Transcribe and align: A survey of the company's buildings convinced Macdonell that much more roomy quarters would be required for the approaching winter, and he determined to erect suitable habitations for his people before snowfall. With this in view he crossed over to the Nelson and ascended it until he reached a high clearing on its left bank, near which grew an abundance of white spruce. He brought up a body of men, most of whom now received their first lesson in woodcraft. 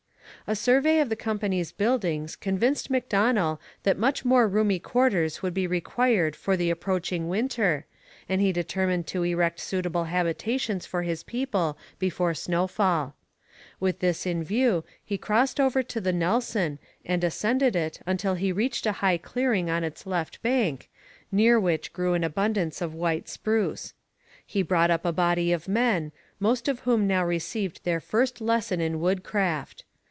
A 0.47 0.55
survey 0.55 0.99
of 0.99 1.07
the 1.07 1.15
company's 1.15 1.71
buildings 1.71 2.35
convinced 2.35 2.89
Macdonell 2.89 3.59
that 3.83 3.97
much 3.97 4.25
more 4.25 4.47
roomy 4.49 4.79
quarters 4.79 5.41
would 5.41 5.53
be 5.53 5.67
required 5.67 6.35
for 6.35 6.57
the 6.57 6.69
approaching 6.71 7.29
winter, 7.29 7.85
and 8.27 8.41
he 8.41 8.51
determined 8.51 9.05
to 9.07 9.23
erect 9.23 9.59
suitable 9.61 10.05
habitations 10.05 10.85
for 10.87 11.03
his 11.03 11.23
people 11.23 11.77
before 11.99 12.33
snowfall. 12.33 13.15
With 13.79 13.99
this 13.99 14.25
in 14.25 14.43
view 14.43 14.83
he 15.05 15.17
crossed 15.17 15.57
over 15.59 15.83
to 15.83 16.01
the 16.01 16.11
Nelson 16.11 16.79
and 17.05 17.23
ascended 17.23 17.75
it 17.75 18.01
until 18.07 18.33
he 18.33 18.51
reached 18.51 18.85
a 18.87 18.93
high 18.93 19.19
clearing 19.19 19.69
on 19.69 19.85
its 19.85 20.05
left 20.07 20.41
bank, 20.41 20.89
near 21.31 21.59
which 21.61 21.93
grew 21.93 22.13
an 22.15 22.25
abundance 22.25 22.81
of 22.81 22.93
white 22.95 23.29
spruce. 23.29 23.93
He 24.45 24.63
brought 24.63 24.91
up 24.91 25.05
a 25.05 25.13
body 25.13 25.51
of 25.53 25.67
men, 25.69 26.11
most 26.41 26.67
of 26.67 26.81
whom 26.81 27.05
now 27.07 27.23
received 27.23 27.83
their 27.85 28.01
first 28.01 28.41
lesson 28.41 28.81
in 28.81 28.99
woodcraft. 28.99 29.85